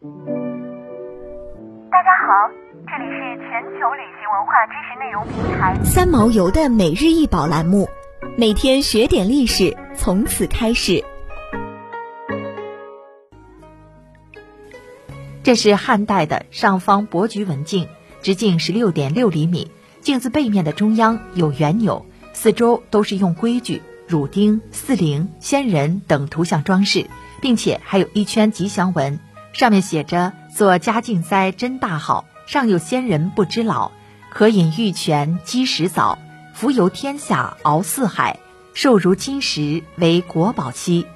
[0.00, 0.06] 大
[2.04, 2.48] 家好，
[2.86, 7.88] 这里是全球旅行文化知识内容平台三毛游的每日一宝栏目，
[8.36, 11.02] 每天学点历史，从此开始。
[15.42, 17.88] 这是汉代的上方伯爵文镜，
[18.22, 27.06] 直径十六点六厘米，镜子背面的中央有圆钮，四周都是用规矩、乳钉、四灵、仙人等图像装饰，
[27.42, 29.18] 并且还有一圈吉祥纹，
[29.58, 33.90] 上面写着“做嘉靖哉，真大好，上有仙人不知老，
[34.30, 36.16] 可饮玉泉积石藻，
[36.54, 38.38] 浮游天下遨四海，
[38.72, 41.06] 寿如金石为国宝期”。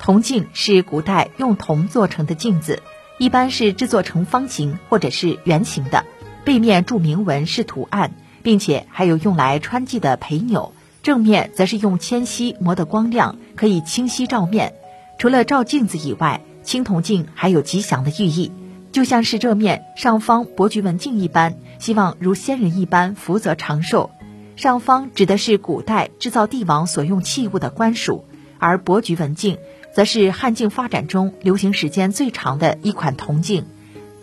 [0.00, 2.82] 铜镜是古代用铜做成的镜子。
[3.18, 6.04] 一般是制作成方形或者是圆形的，
[6.44, 10.74] 背面铸铭文是图案，并且还有用来穿系的陪钮。
[11.04, 14.74] 正面则是用铅锡磨得光亮，可以清晰照面。
[15.18, 18.52] 除了照镜子以外，青铜镜还有吉祥的寓意，
[18.92, 24.12] 就像是这面上方伯菊文镜一般，希望如仙人一般福泽长寿。
[24.54, 28.24] 上方指的是古代制造帝王所用器物的官署，
[28.60, 29.58] 而伯菊文镜。
[29.92, 33.66] 则是汉镜发展中流行时间最长的一款铜镜，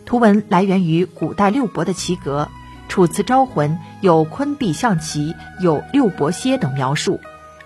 [0.05, 2.47] 图文来源于古代六博的棋格，
[2.89, 7.19] 《楚辞招魂》有坤壁象棋，有六博歇等描述，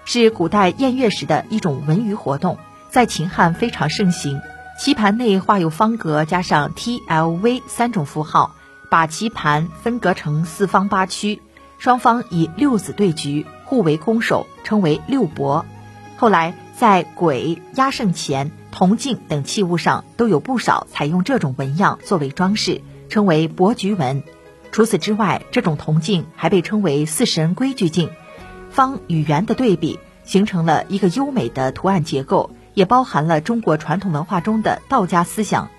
[0.05, 2.57] 是古代宴乐时的一种文娱活动，
[2.89, 4.41] 在秦汉非常盛行。
[4.81, 8.55] 棋盘内画有方格，加上 T、L、V 三种符号，
[8.89, 11.39] 把棋盘分隔成四方八区，
[11.77, 15.67] 双方以六子对局，互为攻守，称为六博。
[16.17, 16.55] 后来。
[16.75, 24.23] 在鬼、压胜钱、铜镜等器物上都有不少采用这种纹样作为装饰，称为博局纹。
[24.71, 28.09] 除此之外，这种铜镜还被称为四神规矩镜。
[28.71, 35.69] 方与圆的对比，形成了一个优美的图案结构，也包含了中国传统文化中的道家思想。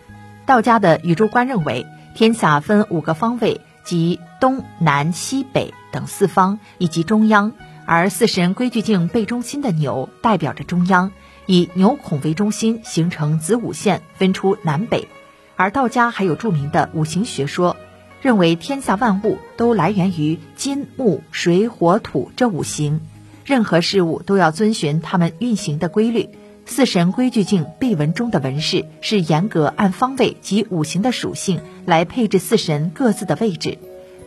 [0.47, 7.53] 道家的宇宙观认为，天下分五个方位，即东南西北等四方，以及中央。
[7.84, 11.11] 而四神规矩镜背中心的牛代表着中央，
[11.47, 15.09] 以牛孔为中心形成子午线，分出南北。
[15.56, 17.77] 而道家还有著名的五行学说，
[18.21, 23.00] 认为天下万物都来源于金木水火土这五行，
[23.45, 26.28] 任何事物都要遵循它们运行的规律。
[26.65, 33.78] 四神规矩镜背纹中的纹饰是严格按方位及五行的属性来配置四神各自的位置。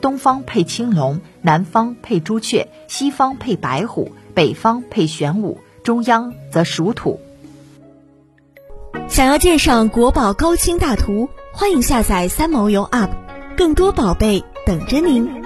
[0.01, 7.19] 东方配青龙，南方配朱雀，西方配白虎，北方配玄武，中央则属土。
[9.07, 13.09] 想要鉴赏国宝高清大图，欢迎下载三毛游 App，
[13.57, 15.44] 更多宝贝等着您。